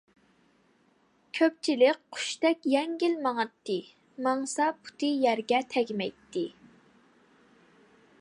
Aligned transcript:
كۆپچىلىك 1.39 1.99
قۇشتەك 2.15 2.65
يەڭگىل 2.71 3.13
ماڭاتتى، 3.27 3.77
ماڭسا 4.29 4.69
پۇتى 4.87 5.13
يەرگە 5.27 5.61
تەگمەيتتى. 5.75 6.47